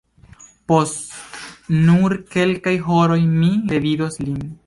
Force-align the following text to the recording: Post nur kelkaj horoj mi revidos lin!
Post 0.71 1.67
nur 1.89 2.15
kelkaj 2.37 2.75
horoj 2.89 3.21
mi 3.37 3.53
revidos 3.75 4.21
lin! 4.27 4.43